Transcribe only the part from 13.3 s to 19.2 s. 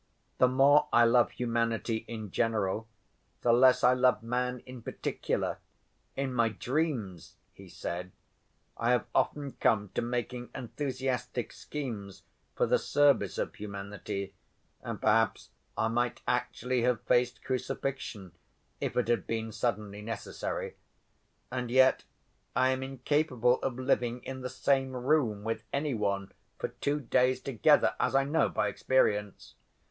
of humanity, and perhaps I might actually have faced crucifixion if it